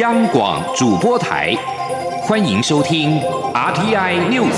[0.00, 1.54] 央广主播台，
[2.20, 3.18] 欢迎收听
[3.54, 4.52] RTI News。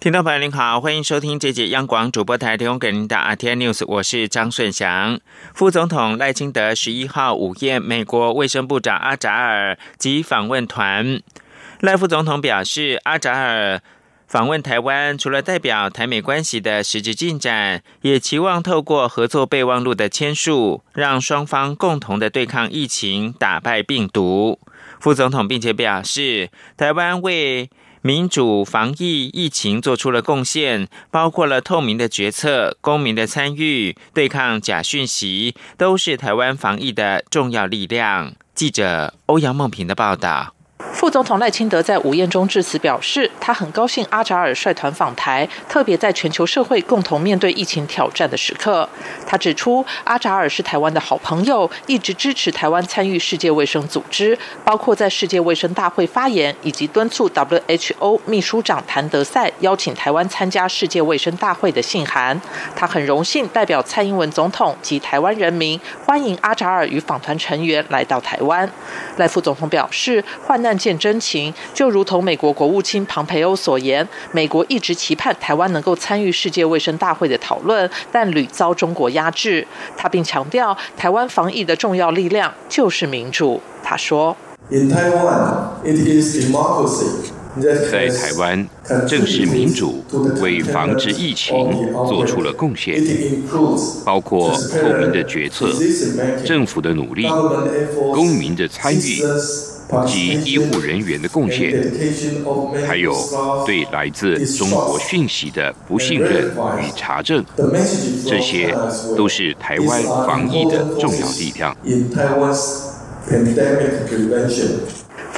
[0.00, 5.20] 听众朋友您好，欢迎收听这节央广主播台提供给您的 RTI News，我是张顺祥。
[5.54, 11.20] 副总统赖清德十一号午夜美国卫生部长阿扎尔及访问团。
[11.78, 13.80] 赖副总统表示，阿扎尔
[14.28, 24.60] 访问台湾，除了代表台美关系的实质进展，也期望透过合作备忘录的签署，让双方共同的对抗疫情、打败病毒。
[25.00, 27.70] 副总统并且表示，台湾为
[28.02, 38.34] 民主防疫疫情做出了贡献，包括了透明的决策、公民的参与、对抗假讯息，都是台湾防疫的重要力量。
[38.54, 40.57] 记者欧阳梦平的报道。
[40.78, 48.88] 副总统赖清德在午宴中致辞表示，他很高兴阿扎尔率团访台，特别在全球社会共同面对疫情挑战的时刻。
[49.26, 62.40] 他指出，阿扎尔是台湾的好朋友，一直支持台湾参与世界卫生组织，包括在世界卫生大会发言，以及敦促 WHO 秘书长谭德赛邀请台湾参加世界卫生大会的信函。
[62.76, 68.68] 他很荣幸代表蔡英文总统及台湾人民，欢迎阿扎尔与访团成员来到台湾。
[69.16, 79.66] 赖副总统表示，患难见真情，就如同美国国务卿庞培欧所言，美国一直期盼台湾能够参与世界卫生大会的讨论，但屡遭中国压制。
[79.96, 83.60] 他并强调，台湾防疫的重要力量就是民主。
[83.82, 84.36] 他说
[84.70, 88.68] ：“In Taiwan, it is democracy.” 在台湾，
[89.08, 90.04] 正是民主
[90.40, 93.02] 为防治疫情做出了贡献，
[94.04, 95.68] 包括透明的决策、
[96.44, 97.26] 政府的努力、
[98.14, 99.20] 公民的参与
[100.06, 101.72] 及医护人员的贡献，
[102.86, 103.14] 还有
[103.66, 107.44] 对来自中国讯息的不信任与查证，
[108.26, 108.74] 这些
[109.16, 111.76] 都是台湾防疫的重要力量。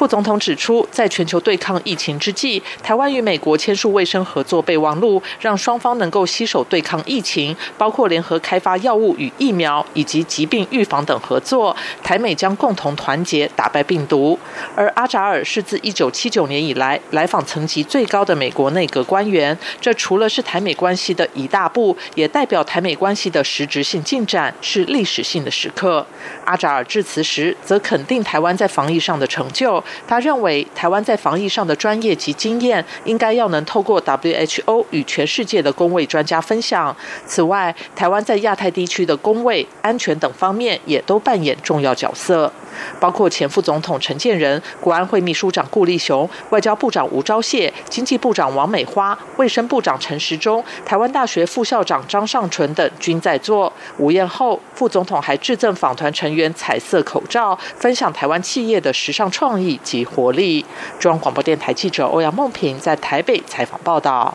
[0.00, 11.77] 副总统指出，在全球对抗疫情之际，台湾与美国签署卫生合作备忘录，让双方能够携手对抗疫情，包括联合开发药物与疫苗，以及疾病预防等合作。
[12.03, 14.39] 台美将共同团结打败病毒。
[14.75, 26.06] 而阿扎尔是自1979年以来来访层级最高的美国内阁官员，这除了是台美关系的一大步，也代表台美关系的实质性进展，是历史性的时刻。
[26.47, 29.84] 阿扎尔致辞时，则肯定台湾在防疫上的成就。
[30.06, 36.95] 他认为，台湾在防疫上的专业及经验，应该要能透过 WHO 与全世界的工位专家分享。
[37.27, 42.53] 此外，台湾在亚太地区的工位安全等方面，也都扮演重要角色。
[42.99, 53.73] 包括前副总统陈建仁、国安会秘书长顾立雄、外交部长吴钊燮、经济部长王美花、卫生部长陈时中、台湾大学副校长张尚淳等均在座。
[53.99, 60.65] 午宴后，副总统还致赠访团成员彩色口罩，分享台湾企业的时尚创意及活力。
[60.99, 64.33] 中央广播电台记者欧阳梦平在台北采访报道。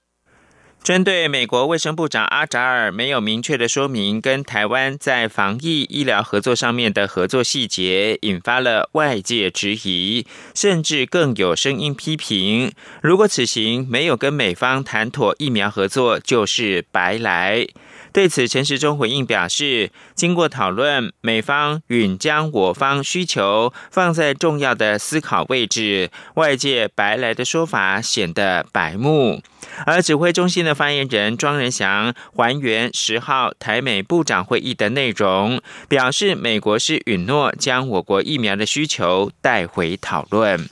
[0.86, 17.66] 针对美国卫生部长阿扎尔没有明确的说明跟台湾在防疫医疗合作上面的合作细节，引发了外界质疑，甚至更有声音批评：如果此行没有跟美方谈妥疫苗合作，就是白来。
[18.16, 29.42] 对此，陈时中回应表示，经过讨论，美方允将我方需求放在重要的思考位置，外界白来的说法显得白目。
[29.86, 35.60] 而指挥中心的发言人庄仁祥还原十号台美部长会议的内容，
[35.90, 40.70] 表示美国是允诺将我国疫苗的需求带回讨论。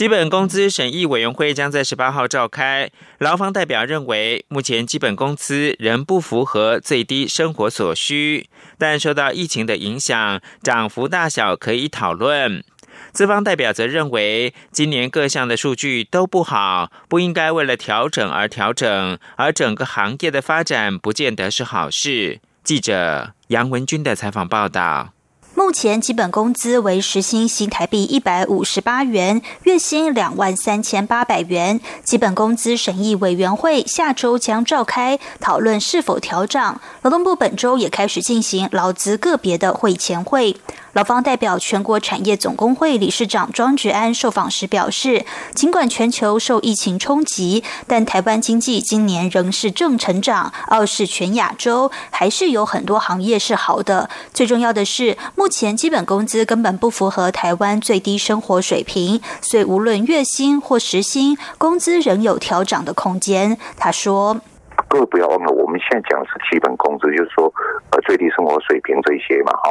[0.00, 2.90] 基本工资审议委员会将在十八号召开。
[3.18, 12.64] 劳方代表认为，目前基本工资仍不符合最低生活所需，但受到疫情的影响，涨幅大小可以讨论。
[13.12, 22.40] 资方代表则认为，今年各项的数据都不好，不应该为了调整而调整，而整个行业的发展不见得是好事。
[22.64, 25.12] 记者杨文军的采访报道。
[25.60, 31.78] 目前基本工资为实薪新台币一百五十八元，月薪两万三千八百元。
[32.02, 36.80] 基本工资审议委员会下周将召开讨论是否调涨。
[37.02, 40.56] 劳动部本周也开始进行劳资个别的会前会。
[40.92, 54.10] 劳方代表全国产业总工会理事长庄觉安受访时表示，尽管全球受疫情冲击，但台湾经济今年仍是正成长，傲视全亚洲，还是有很多行业是好的。
[54.32, 63.56] 最重要的是，目前基本工资根本不符合台湾最低生活水平，所以无论月薪或时薪，工资仍有调涨的空间。
[63.76, 64.40] 他说。
[64.88, 67.52] 各位不要忘了，我们现在讲的是基本工资，就是说，
[67.90, 69.70] 呃，最低生活水平这些嘛，哈。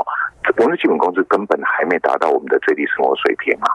[0.58, 3.68] 我们的基本工资根本还没达到我们的最低生活水平嘛，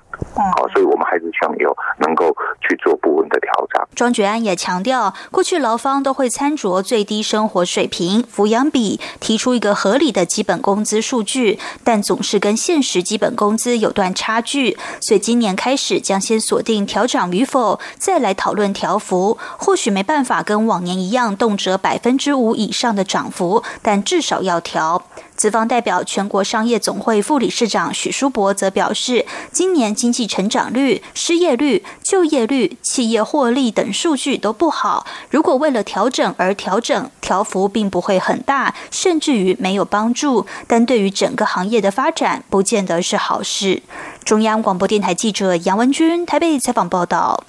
[0.56, 3.86] 好，所以我们还是希望有能够去做部分的调整。
[3.94, 19.38] 庄觉安也强调，过去劳方都会参酌最低生活水平、抚养比，提出一个合理的基本工资数据，但总是跟现实基本工资有段差距，所以今年开始将先锁定调涨与否，再来讨论调幅。
[19.56, 25.02] 或许没办法跟往年一样动辄百分之五以上的涨幅，但至少要调。
[25.44, 35.06] 资方代表全国商业总会副理事长许书博则表示，今年经济成长率、失业率、就业率、企业获利等数据都不好。
[35.28, 40.46] 如果为了调整而调整，调幅并不会很大，甚至于没有帮助。
[40.66, 43.82] 但对于整个行业的发展，不见得是好事。
[44.24, 47.44] 中央广播电台记者杨文君台北采访报道。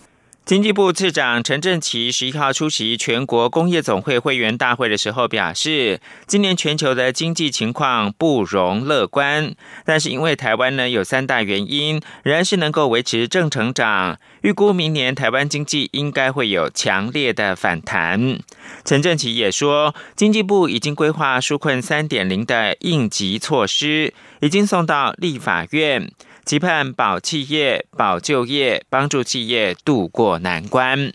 [0.45, 9.56] 经济部次长陈振奇十一号出席全国工业总会会员大会的时候表示，今年全球的经济情况不容乐观，
[9.86, 14.19] 但是因为台湾呢有三大原因，仍然是能够维持正成长。
[14.42, 18.38] 预估明年台湾经济应该会有强烈的反弹。
[18.83, 26.12] 陈振奇也说，经济部已经规划纾困三点零的应急措施，已经送到立法院。
[26.45, 31.12] 期盼保企业、保就业，帮助企业渡过难关。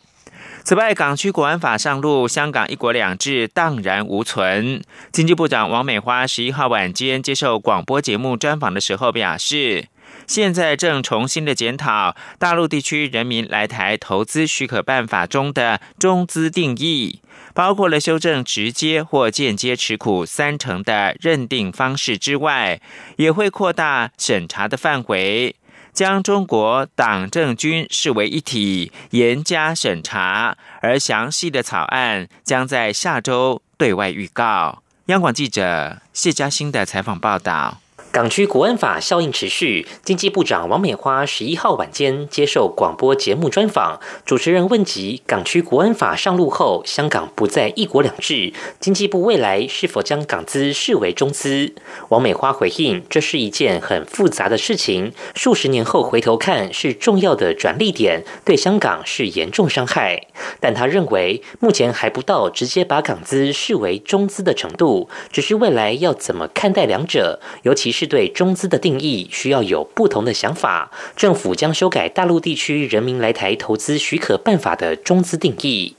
[0.64, 4.82] 此外，港区国安法上路，香港一国两制荡然无存。
[5.12, 9.86] 经济部长王美花十一号晚间接受广播节目专访的时候表示，
[10.26, 17.20] 现在正重新的检讨大陆地区人民来台投资许可办法中的中资定义。
[17.52, 22.80] 包括了修正直接或间接持股三成的认定方式之外，
[23.16, 25.56] 也会扩大审查的范围，
[25.92, 30.56] 将中国党政军视为一体，严加审查。
[30.80, 34.82] 而详细的草案将在下周对外预告。
[35.06, 37.80] 央广记者谢嘉欣的采访报道。
[38.12, 51.72] 港区国安法效应持续，经济部长王美花十一号晚间接受广播节目专访，主持人问及港区国安法上路后，香港不再一国两制，经济部未来是否将港资视为中资？
[52.08, 60.26] 王美花回应，这是一件很复杂的事情，数十年后回头看是重要的转捩点，对香港是严重伤害。
[60.58, 67.99] 但他认为，目前还不到直接把港资视为中资的程度，只是未来要怎么看待两者，尤其是。
[68.00, 70.90] 是对中资的定义需要有不同的想法。
[71.14, 75.96] 政府将修改大陆地区人民来台投资许可办法的中资定义。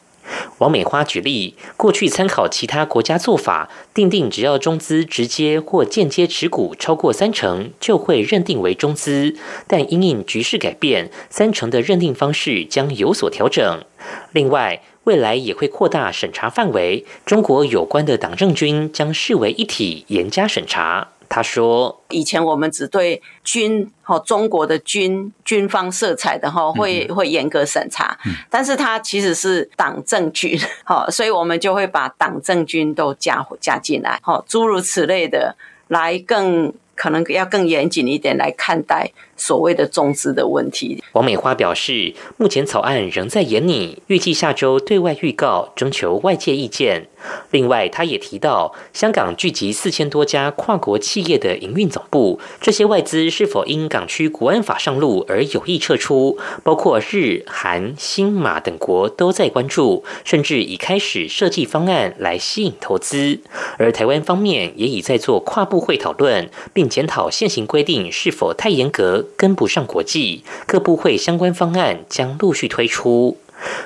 [0.57, 9.35] 王美花举例，过去参考其他国家做法，定定只要中资直接或间接持股超过三成，就会认定为中资。
[9.67, 13.83] 但因应局势改变，三成的认定方式将有所调整。
[14.31, 21.09] 另外，未来也会扩大审查范围，中国有关的党政军将视为一体，严加审查。
[21.33, 28.17] 他说：“以前我们只对军哈中国的军军方色彩的哈，会会严格审查，
[28.49, 35.55] 但是他其实是党政军，哈，所以我们就会把党政军都加加进来，哈，诸如此类的，
[35.87, 39.11] 来更可能要更严谨一点来看待。”
[39.41, 47.07] 所谓的中资的问题，王美花表示，目前草案仍在研拟，预计下周对外预告，征求外界意见。
[47.49, 56.37] 另外，他也提到，香港聚集四千多家跨国企业的营运总部，这些外资是否因港区国安法上路而有意撤出？
[56.63, 63.39] 包括日、韩、新、马等国都在关注，甚至已开始设计方案来吸引投资。
[63.79, 69.23] 而台湾方面也已在做跨部会讨论，并并检讨现行规定是否太严格。
[69.37, 73.37] 跟不上国际，各部会相关方案将陆续推出。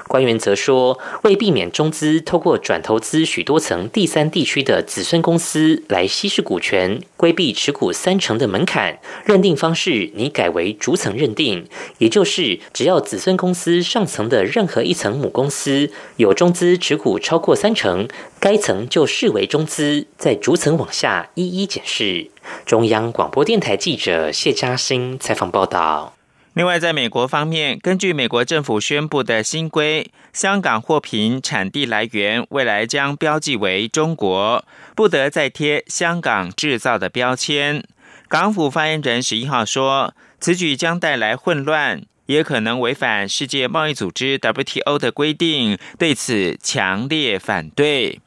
[0.07, 11.67] 官员则说，为避免中资透过转投资许多层第三地区的子孙公司来稀释股权，规避持股三成的门槛，认定方式拟改为逐层认定，
[11.97, 18.07] 也就是只要子孙公司上层的任何一层母公司有中资持股超过三成，
[18.39, 22.29] 该层就视为中资，在逐层往下一一检视。
[22.65, 26.14] 中央广播电台记者谢嘉欣采访报道。
[26.55, 34.63] 另外，在美国方面，根据美国政府宣布的新规，香港货品产地来源未来将标记为中国，
[34.95, 37.83] 不得再贴“香港制造”的标签。
[38.29, 48.21] 港府发言人十一号说，此举将带来混乱，也可能违反世界贸易组织 WTO 的规定，对此强烈反对。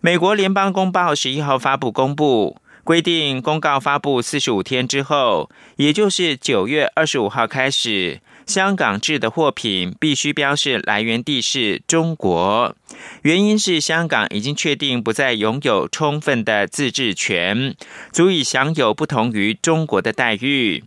[0.00, 2.58] 美国联邦公报十一号发布公布。
[2.88, 12.74] 规定公告发布四十五天之后，也就是九月二十五号开始，香港制的货品必须标示来源地是中国。
[13.20, 17.76] 原因是香港已经确定不再拥有充分的自治权，
[18.10, 20.82] 足以享有不同于中国的待遇。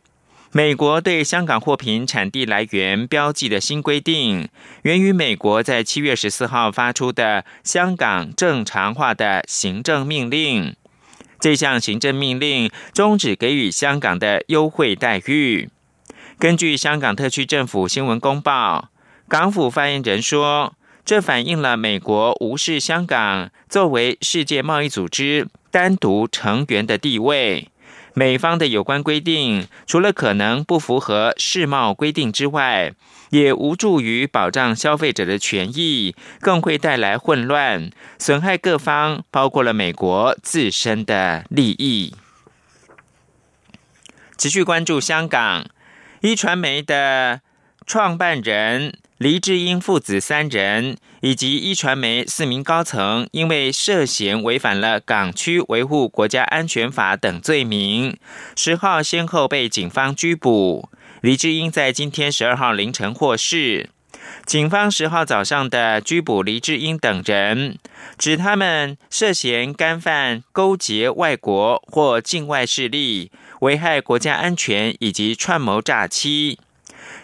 [0.51, 4.50] 美国对香港货品产地来源标记的新规定，
[4.81, 10.75] 源于美国在七月十四号发出的香港正常化的行政命令。
[11.41, 15.69] 这项行政命令终止给予香港的优惠待遇。
[16.38, 18.89] 根据香港特区政府新闻公报，
[19.27, 27.69] 港府发言人说，这反映了美国无视香港作为世界贸易组织单独成员的地位。
[28.13, 32.93] 美方的有关规定，除了可能不符合世贸规定之外，
[33.31, 42.13] 也无助于保障消费者的权益，更会带来混乱，损害各方，包括了美国自身的利益。
[44.38, 45.65] 持续关注香港
[46.21, 47.41] 一传媒的
[47.85, 48.97] 创办人。
[49.17, 58.17] 黎智英父子三人以及一传媒四名高层，因为涉嫌违反了港区维护国家安全法等罪名，
[58.55, 60.89] 十号先后被警方拘捕。
[61.21, 63.91] 黎智英在今天十二号凌晨获释。
[64.43, 67.77] 警方十号早上的拘捕黎智英等人，
[68.17, 76.57] 指他们涉嫌干犯勾结外国或境外势力，危害国家安全以及串谋诈欺。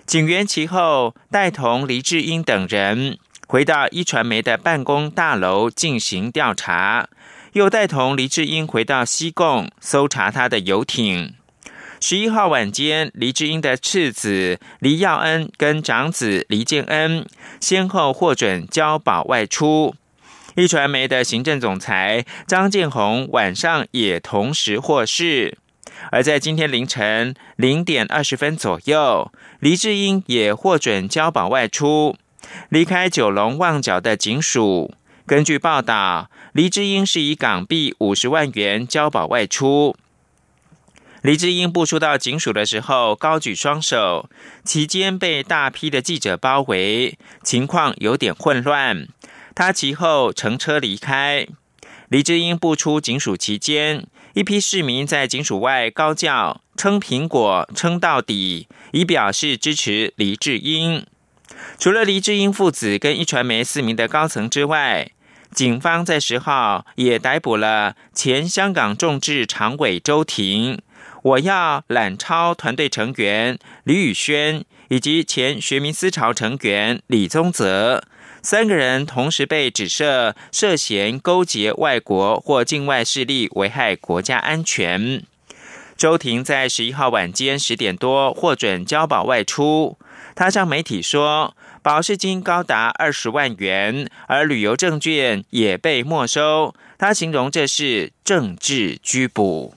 [0.06, 7.10] 警员其后带同黎智英等人回到一传媒的办公大楼进行调查，
[7.54, 11.34] 又带同黎智英回到西贡搜查他的游艇。
[12.00, 17.26] 十一号晚间，黎智英的次子黎耀恩跟长子黎建恩
[17.60, 19.96] 先后获准交保外出。
[20.56, 25.58] 一传媒的行政总裁张建宏晚上也同时获释。
[26.12, 32.16] 而在今天凌晨零点二十分左右，黎智英也获准交保外出，
[32.70, 34.94] 离开九龙旺角的警署。
[35.26, 39.96] 根据报道，黎智英是以港币五十万元交保外出。
[41.28, 44.30] 黎智英步出到警署的时候，高举双手，
[44.64, 49.10] 期间被大批的记者包围，情况有点混乱。
[49.54, 51.46] 他其后乘车离开。
[52.08, 54.08] 黎智英步出警署期间。
[54.36, 61.06] 一批市民在警署外高叫“撑苹果，撑到底”，以表示支持黎智英。
[61.78, 65.12] 除了黎智英父子跟一传媒四名的高层之外，
[65.52, 70.80] 警方在十号也逮捕了前香港众志常委周庭、
[71.24, 78.04] 我要揽超团队成员李宇轩以及前学民思潮成员李宗泽。
[78.42, 85.24] 三个人同时被指涉涉嫌勾结外国或境外势力，危害国家安全。
[85.98, 89.98] 周婷在十一号晚间十点多获准交保外出。
[90.36, 96.76] 他向媒体说，保释金高达二十万元，而旅游证券也被没收。
[97.00, 99.74] 他形容这是政治拘捕。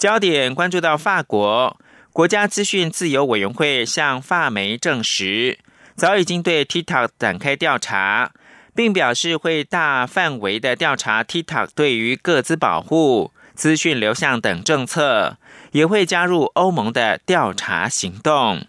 [0.00, 1.76] 焦点关注到法国。
[2.10, 5.58] 国家资讯自由委员会向法媒证实，
[5.94, 8.32] 早已经对 TikTok 展开调查，
[8.74, 15.36] 并表示会大范围的调查 TikTok 对于各自保护、资讯流向等政策，
[15.72, 18.64] 也会加入欧盟的调查行动。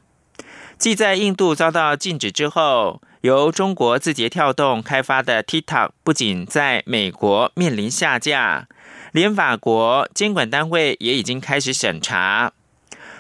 [0.77, 8.67] 继在印度遭到禁止之后，由中国字节跳动开发的 TikTok 不仅在美国面临下架，
[9.11, 12.53] 连法国监管单位也已经开始审查。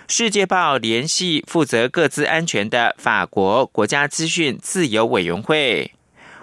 [0.07, 5.93] 世界报联系负责各自安全的法国国家资讯自由委员会，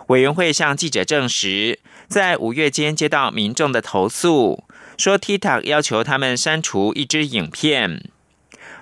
[0.07, 1.78] 委员会向记者证实，
[2.09, 4.64] 在五月间接到民众的投诉，
[4.97, 8.11] 说 TikTok 要求他们删除一支影片。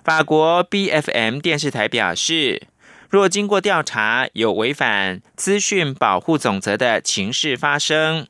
[0.05, 2.69] 法国 BFM 电视台表示，
[3.11, 8.29] 若经过调查有违反资讯保护总则的情事发生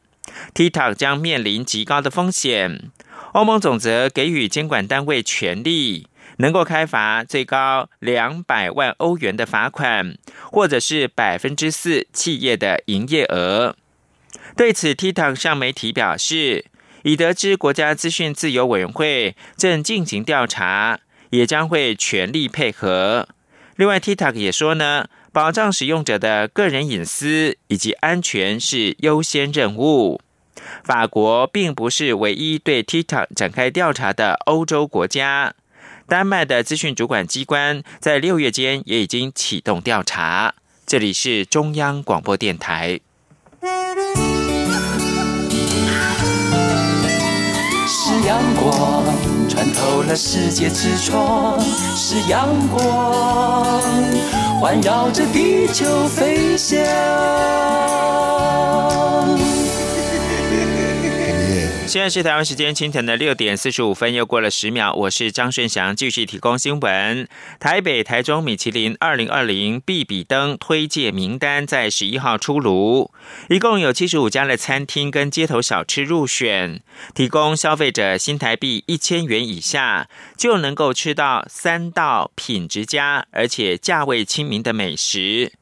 [0.55, 2.91] ，TikTok 将面临极高的风险。
[3.33, 6.09] 欧盟总则给予监管单位权力。
[6.39, 10.19] 能够开罚最高两百万欧元的罚款，
[10.51, 13.75] 或者是百分之四企业的营业额。
[14.55, 16.67] 对此，TikTok 向媒体表示，
[17.05, 21.01] 已得知国家资讯自由委员会正进行调查，
[21.31, 23.29] 也将会全力配合。
[23.77, 30.21] 另外，TikTok 也说呢，保障使用者的个人隐私以及安全是优先任务。
[30.85, 35.55] 法国并不是唯一对 TikTok 展开调查的欧洲国家。
[36.07, 40.55] 丹麦的资讯主管机关在六月间也已经启动调查。
[40.87, 43.01] 这里是中央广播电台。
[47.89, 49.03] 是阳光
[49.49, 51.61] 穿透了世界之窗，
[51.97, 53.83] 是阳光
[54.61, 56.79] 环绕着地球飞翔。
[61.87, 64.93] 现在是台湾时间清晨的六点四十五分，又过了十秒。
[64.93, 67.29] 我是张顺祥，继续提供新闻。
[67.61, 73.13] 台北、台中米其林二零二零必比登推介名单在十一号出炉，
[73.49, 76.83] 一共有七十五家的餐厅跟街头小吃入选，
[77.15, 85.53] 提供消费者新台币一千元以下就能够吃到三道品质佳而且价位亲民的美食。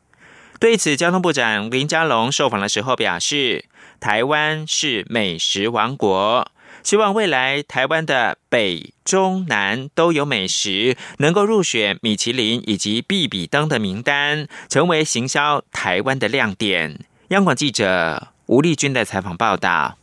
[0.59, 3.67] 对此，交通部长林佳龙受访的时候表示。
[4.05, 6.47] 台湾是美食王国，
[6.83, 17.01] 希望未来台湾的北、中、南都有美食，能够入选米其林以及必比登的名单，成为行销台湾的亮点。
[17.29, 19.97] 央广记者吴丽君的采访报道。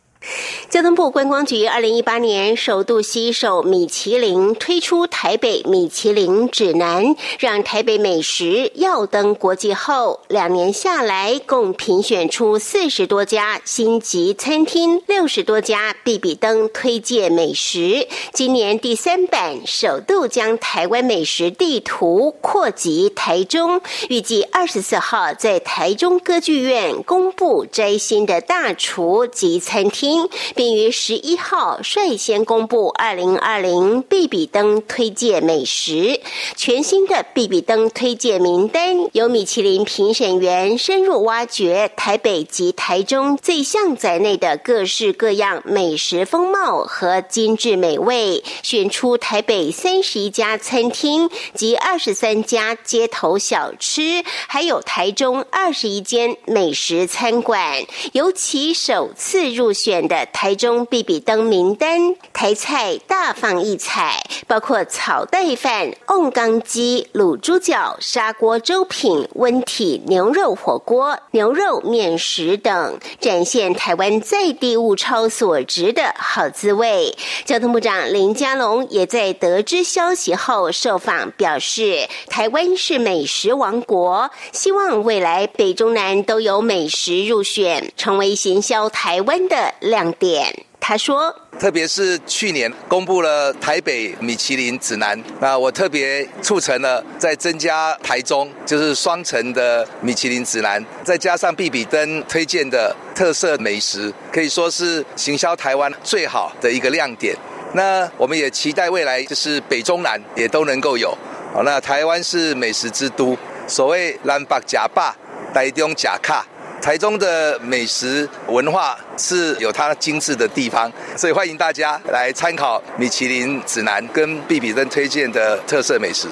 [0.70, 18.08] 交通部观光局二零一八年首度携手米其林推出台北米其林指南，让台北美食耀登国际后，两年下来共评选出四十多家星级餐厅，六十多家必比登推荐美食。
[18.32, 30.11] 今年第三版首度将台湾美食地图扩及台中，预计二十四号在台中歌剧院公布摘星的大厨及餐厅。
[30.56, 36.20] 并于十一号率先公布二零二零必比登推荐美食
[36.56, 60.00] 全新的必比登推荐名单，由米其林评审员深入挖掘台北及台中最像在内的各式各样美食风貌和精致美味，选出台北三十一家餐厅及二十三家街头小吃，还有台中二十一间美食餐馆，尤其首次入选。
[60.08, 77.16] 的台中必比登名单，台菜大放异彩，包括草带饭、瓮缸鸡、卤猪脚、砂锅粥品、温体牛肉火锅、牛肉面食等，展现台湾在地物超所值的好滋味。
[77.46, 89.74] 交通部长林佳龙也在得知消息后受访表示，台湾是美食王国，希望未来北中南都有美食入选，成为行销台湾的。
[89.92, 90.48] 亮点，
[90.80, 107.36] 他说：“特别是去年公布了台北米其林指南，那我特别促成了在增加台中，就是双城的米其林指南，再加上必比登推荐的特色美食，可以说是行销台湾最好的一个亮点。
[107.74, 111.16] 那我们也期待未来就是北中南也都能够有。
[111.54, 115.14] 好，那台湾是美食之都，所谓南北假霸，
[115.54, 116.48] 台中假卡。”
[116.81, 126.27] 台中的美食文化是有它精致的地方，所以欢迎大家来参考米其林指南跟必比登推荐的特色美食。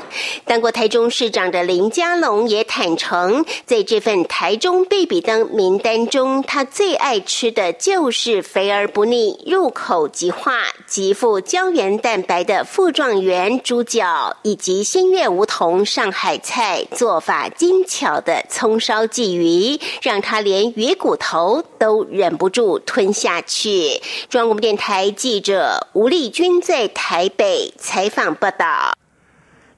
[0.46, 20.39] 当过台中市长的林佳龙也坦诚，在这份台中必比登名单中，他最爱吃的就是肥而不腻、入口即化、极富胶原蛋白的富状元猪脚，以及新月梧桐上海菜做法精巧的葱烧鲫鱼，让他。
[20.42, 24.02] 连鱼骨头都忍不住吞下去。
[24.30, 28.94] 中央广播电台记者吴丽君在台北采访报道。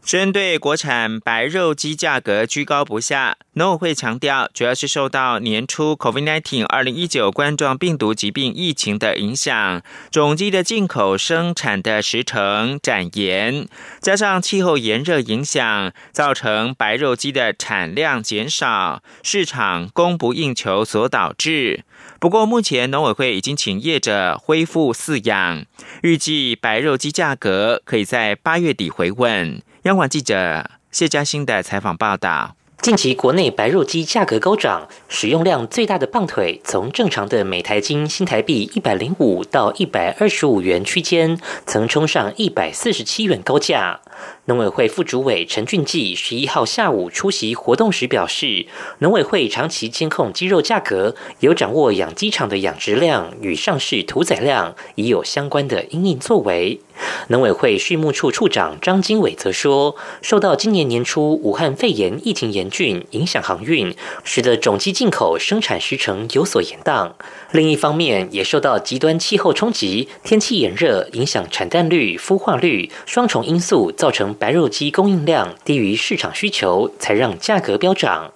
[0.04, 13.68] 针对国产白肉鸡价格居高不下，农委会强调，主要是受到年初 COVID-19 二零一九冠状病毒疾病疫情的影响，种鸡的进口生产的时程展延，
[14.02, 21.86] 加上气候炎热影响，造成白肉鸡的产量减少，市场供不应求所导致。
[22.21, 25.65] 不过，目前农委会已经请业者恢复饲养，
[26.03, 29.60] 预计白肉鸡价格可以在八月底回稳。
[29.86, 43.99] 央广记者谢嘉欣的采访报道：近期国内白肉鸡价格高涨，使用量最大的棒腿从正常的每台斤新台币一百零五到一百二十五元区间，曾冲上一百四十七元高价。
[44.45, 48.65] 农委会副主委陈俊记十一号下午出席活动时表示，
[48.97, 56.80] 农委会长期监控鸡肉价格，有掌握养鸡场的养殖量与上市屠宰量，已有相关的因应作为。
[57.27, 67.12] 农委会畜牧处处长张经纬则说，受到今年年初武汉肺炎疫情严峻，影响航运，使得种鸡进口生产时程有所延宕。
[67.51, 78.32] 另一方面，也受到极端气候冲击，天气炎热，影响产蛋率、孵化率双重因素，造成白肉鸡供应量低于市场需求，才让价格飙涨。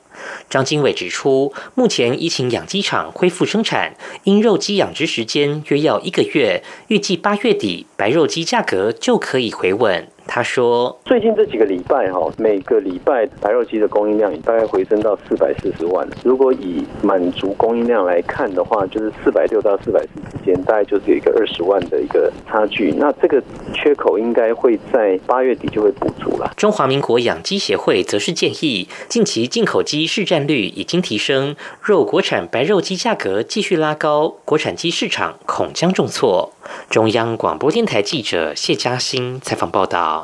[0.49, 10.07] 张经纬指出，目前疫情养鸡场恢复生产，因肉鸡养殖时间约要一个月，预计八月底白肉鸡价格就可以回稳。
[10.27, 16.05] 他说：“最近这几个礼拜哈，每个礼拜白肉鸡的供应量大概回升到四百四十万。
[16.23, 20.07] 如果以满足供应量来看的话，就是四百六到四百四
[20.37, 22.91] 之间，大概就是有一个二十万的一个差距。
[22.97, 23.41] 那这个
[23.73, 36.51] 缺口应该会在八月底就会补足了。”中华民国养鸡协会则是建议，近期进口鸡市占率已经提升，若国产白肉鸡价格继续拉高，国产鸡市场恐将重挫。
[36.89, 40.14] 中央广播电台记者谢嘉欣采访报道。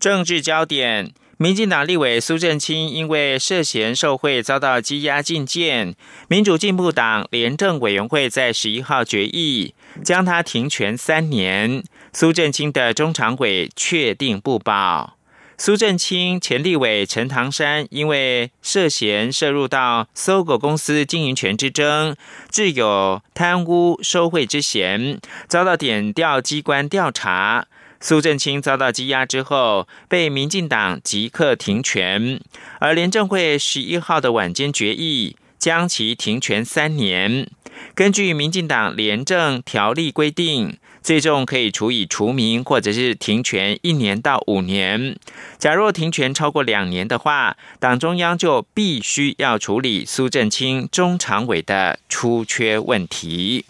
[0.00, 5.94] 政治焦点：民进党立委苏振清因为涉嫌受贿遭到羁押禁见，
[6.26, 11.84] 民主进步党廉政委员会在十一号决议将他停权三年。
[12.14, 15.18] 苏振清的中常委确定不保。
[15.58, 22.16] 苏振清前立委陈唐山因为涉嫌涉入到搜狗公司经营权之争，
[22.50, 27.66] 致有贪污受贿之嫌，遭到点调机关调查。
[28.00, 32.40] 苏振清遭到羁押之后，被民进党即刻停权，
[32.78, 37.48] 而廉政会十一号的晚间决议将其停权三年。
[37.94, 40.78] 根据民进党廉政条例规定。
[41.02, 45.16] 最重可以处以除名或者是停权一年到五年。
[45.58, 53.64] 假若停权超过两年的话，党中央就必须要处理苏振清中常委的出缺问题。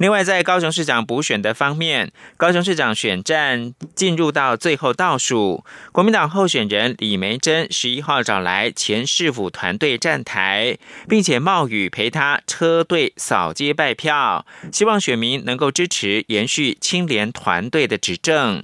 [0.00, 5.62] 另外，在高雄市长补选的方面，高雄市长选战进入到最后倒数。
[5.92, 18.62] 国民党候选人李梅珍十一号找来前市府团队站台，并且冒雨陪他车队扫街拜票，希望选民能够支持延续清廉团队的执政。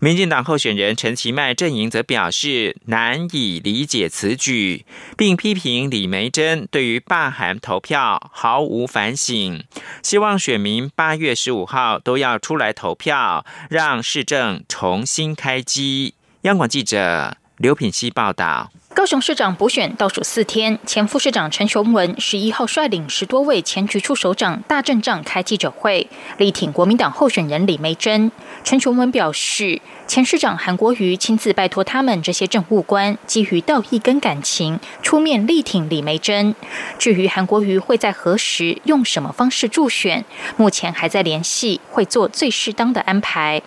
[0.00, 9.64] 民进党候选人陈其迈阵营则表示难以理解此举，并批评李梅珍对于罢韩投票毫无反省，
[10.02, 16.14] 希望选民八月十五号都要出来投票，让市政重新开机。
[16.42, 18.70] 央广记者刘品希报道。
[18.98, 28.32] 高雄市长补选倒数四天，前副市长陈雄文十一号率领十多位前局处首长大阵仗开记者会，力挺国民党候选人李梅珍。
[28.64, 36.56] 陈雄文表示，前市长韩国瑜亲自拜托他们这些政务官，基于道义跟感情，出面力挺李梅珍。
[36.98, 40.24] 至于韩国瑜会在何时用什么方式助选，
[40.56, 43.62] 目前还在联系，会做最适当的安排。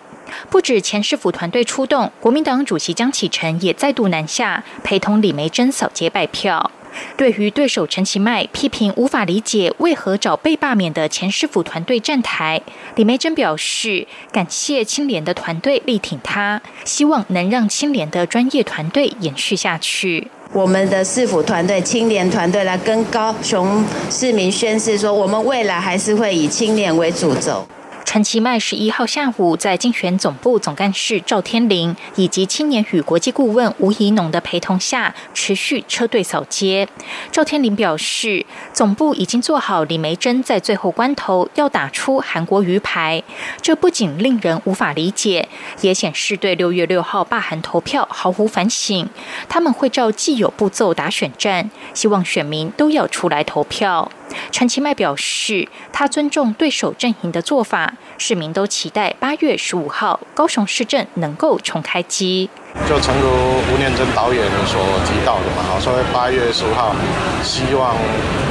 [0.49, 6.71] 不止前市府团队出动，国民党主席江启臣也再度南下，陪同李梅珍扫街拜票。
[7.15, 12.61] 对于对手陈其迈批评无法理解为何找被罢免的前市府团队站台，
[12.95, 20.27] 李梅珍表示感谢青联的团队力挺他，希望能让青联的专业团队延续下去。
[20.51, 27.65] 我们的市府团队、青联团队来跟高雄市民宣誓说，我们未来还是会以青联为主轴。
[28.13, 36.89] 陈其迈十一号下午在竞选总部总干事赵天麟以及青年与国际顾问吴怡农的陪同下，持续车队扫街。
[37.31, 38.45] 赵天麟表示，
[38.81, 43.21] 总部已经做好李梅珍在最后关头要打出韩国鱼牌，
[43.61, 45.47] 这不仅令人无法理解，
[45.81, 49.07] 也显示对六月六号罢韩投票毫无反省。
[49.47, 54.11] 他们会照既有步骤打选战，希望选民都要出来投票。
[54.49, 62.49] 陈其迈表示，他尊重对手阵营的做法，市民都期待八月十五号高雄市政能够重开机。
[62.87, 63.27] 就诚如
[63.71, 66.93] 吴念真导演所提到的嘛，好，所以八月十五号，
[67.41, 67.95] 希望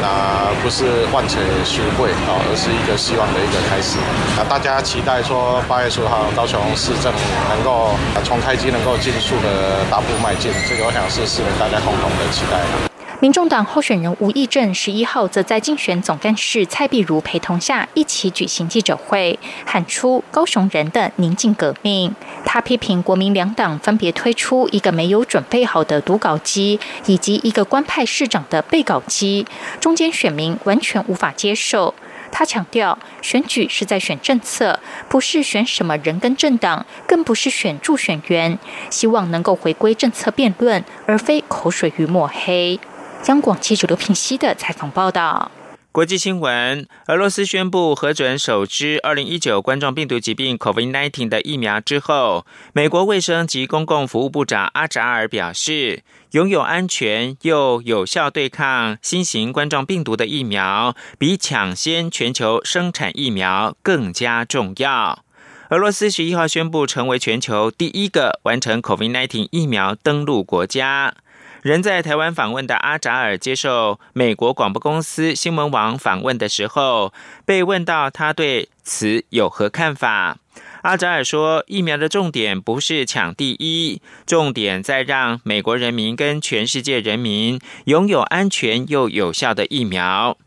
[0.03, 3.99] 啊不是换成书会啊，而是一个希望的一个开始。
[4.39, 7.13] 啊，大家期待说八月十五号高雄市政
[7.51, 7.93] 能够
[8.25, 12.90] 重开机，能够尽速的大步迈进，这个我想是市民大家共同的期待。
[13.21, 22.15] 民众党候选人吴益政十一号则在竞选总干事蔡碧如陪同下一起举行记者会，喊出“高雄人的宁静革命”。
[22.47, 29.47] 他批评国民两党分别推出一个没有准备好的读稿机，以及一个官派市长的背稿机，
[29.79, 31.95] 中间选民完全无法接受。
[32.33, 34.81] 他强调，选举是在选政策，
[35.11, 38.59] 不是选什么人跟政党，更不是选助选员。
[38.89, 42.81] 希望能够回归政策辩论，而非口水与抹黑。
[43.27, 45.51] 央广记者刘品熙的采访报道。
[45.93, 65.25] 国际新闻：俄罗斯宣布核准首支2019冠状病毒疾病 COVID-19 的疫苗之后，美国卫生及公共服务部长阿扎尔表示，拥有安全又有效对抗新型冠状病毒的疫苗，比抢先全球生产疫苗更加重要。
[65.71, 71.15] 俄罗斯十一号宣布成为全球第一个完成 COVID-19 疫苗登陆国家。
[71.63, 77.13] 人在台湾访问的阿扎尔接受美国广播公司新闻网访问的时候，
[77.45, 80.39] 被问到他对此有何看法。
[80.81, 90.39] 阿扎尔说：“疫苗的重点不是抢第一，重点在让美国人民跟全世界人民拥有安全又有效的疫苗。”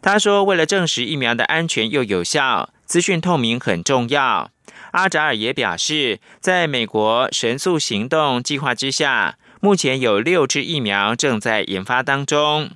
[0.00, 4.50] 他说：“为了证实疫苗的安全又有效，资讯透明很重要。”
[4.92, 9.36] 阿扎尔也表示，在美国神速行动计划之下。
[9.64, 12.68] 目前有六支疫苗正在研发当中。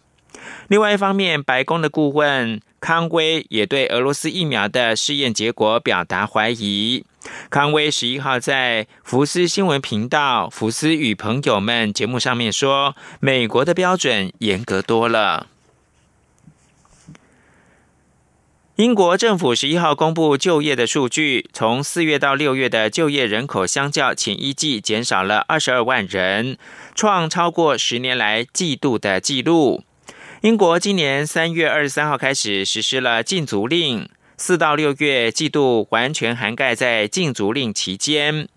[0.68, 7.05] 另外一方面，白宫的顾问康威也对俄罗斯疫苗的试验结果表达怀疑。
[7.51, 15.48] 康威十一号在福斯新闻频道《福斯与朋友们》节目上面说：“美国的标准严格多了。”
[18.77, 26.57] 英国政府十一号公布就业的数据，从四月到六月的就业人口相较前一季减少了二十二万人，
[26.98, 29.84] 创超过十年来季度的纪录。
[30.40, 38.48] 英国今年三月二十三号开始实施了禁足令，四到六月季度完全涵盖在禁足令期间。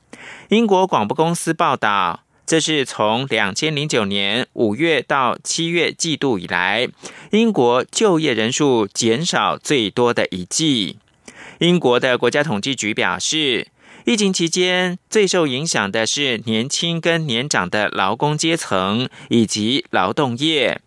[0.49, 2.23] 英国广播公司报道。
[2.47, 6.89] 这是从两千零九年五月到七月季度以来，
[7.29, 10.97] 英国就业人数减少最多的一季。
[11.59, 13.67] 英国的国家统计局表示，
[14.05, 20.81] 疫情期间最受影响的是年轻跟年长的劳工阶层以及劳动业。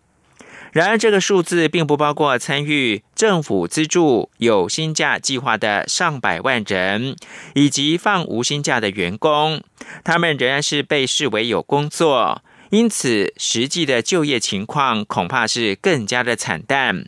[0.73, 7.15] 然而，这个数字并不包括参与政府资助有薪假计划的上百万人，
[7.53, 9.63] 以及放无薪假的员工。
[10.03, 17.05] 他们仍然是被视为有工作，因此实际的就业情况恐怕是更加的惨淡。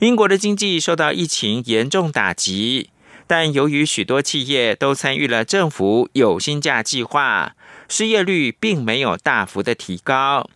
[0.00, 2.90] 英国的经济受到疫情严重打击，
[3.26, 7.54] 但由于许多企业都参与了政府有薪假计划，
[7.88, 10.48] 失业率并没有大幅的提高。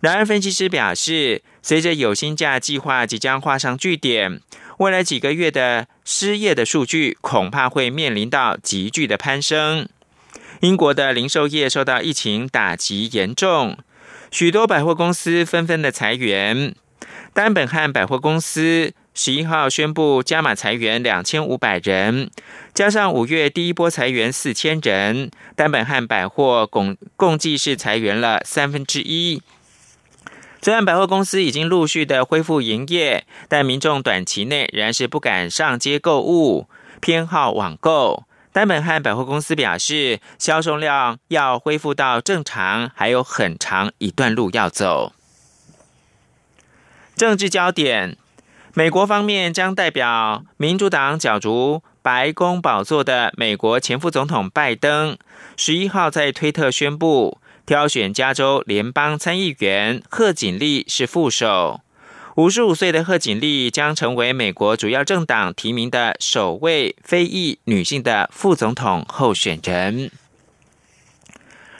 [0.00, 4.40] 然而，分析师表示，随着有薪假计划即将画上句点，
[4.78, 9.88] 未来几个月的失业的数据恐怕会面临到急剧的攀升。
[10.60, 13.78] 英国的零售业受到疫情打击严重，
[14.30, 16.74] 许多百货公司纷纷的裁员。
[17.32, 22.30] 丹本汉百货公司十一号宣布加码裁员两千五百人，
[22.72, 29.42] 加上五月第一波裁员四千人，丹本汉百货共共计是裁员了三分之一。
[30.62, 36.68] 虽然百货公司已经陆续的恢复营业，但民众短期内仍然是不敢上街购物，
[37.00, 38.24] 偏好网购。
[38.52, 45.12] 丹本汉百货公司表示，销售量要恢复到正常，还有很长一段路要走。
[47.16, 48.16] 政治焦点：
[48.74, 55.18] 美国方面将代表民主党角逐白宫宝座的美国前副总统拜登，
[55.58, 57.38] 十一号在推特宣布。
[57.64, 61.80] 挑选加州联邦参议员贺锦丽是副手。
[62.36, 70.10] 五十五岁的贺锦丽将成为美国主要政党提名的首位非裔女性的副总统候选人。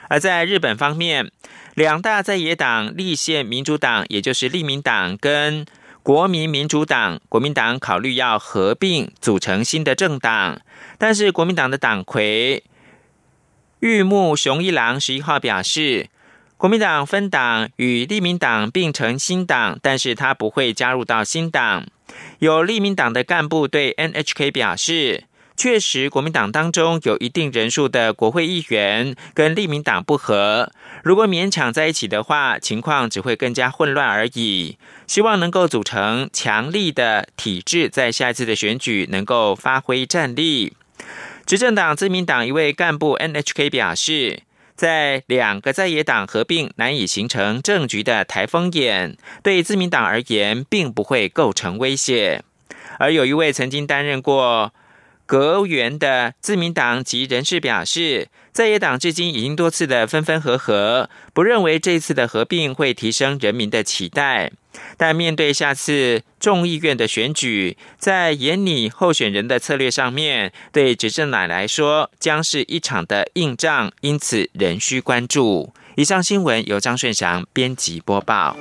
[0.09, 1.33] 而在日本方面，
[1.75, 5.67] 两大在野党立宪民主党，也就是立民党跟
[6.03, 10.61] 国民民主党，国民党考虑要合并组成新的政党，
[10.99, 12.65] 但是国民党的党魁。
[13.79, 16.09] 玉木雄一郎十一号表示，
[16.57, 21.87] 国民党分党与立民党并成新党，但是他不会加入到新党。
[22.41, 25.25] 有立民党的干部对 NHK 表示，
[25.63, 30.73] 确实国民党当中有一定人数的国会议员跟立民党不合，
[31.05, 34.77] 如果勉强在一起的话，情况只会更加混乱而已。
[35.07, 40.73] 希望能够组成强力的体制，在下一次的选举能够发挥战力。
[41.47, 44.43] 执政党自民党一位干部 NHK 表示，
[44.75, 52.43] 在两个在野党合并难以形成政局的台风眼，对自民党而言并不会构成威胁。
[52.99, 54.75] 而有一位曾经担任过
[55.33, 64.53] 阁员的自民党及人士表示，在野党至今已经多次的分分合合，不认为这次的合并会提升人民的期待。
[64.99, 75.73] 但面对下次众议院的选举，在演拟候选人的策略上面，对执政党来说将是一场的硬仗，因此仍需关注。
[75.95, 78.55] 以上新闻由张顺祥编辑播报。